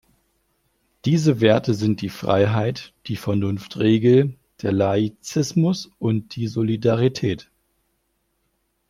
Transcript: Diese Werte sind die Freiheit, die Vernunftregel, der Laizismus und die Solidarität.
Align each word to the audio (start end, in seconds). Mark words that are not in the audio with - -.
Diese 1.05 1.41
Werte 1.41 1.75
sind 1.75 2.01
die 2.01 2.09
Freiheit, 2.09 2.95
die 3.05 3.17
Vernunftregel, 3.17 4.35
der 4.63 4.71
Laizismus 4.71 5.91
und 5.99 6.35
die 6.35 6.47
Solidarität. 6.47 7.51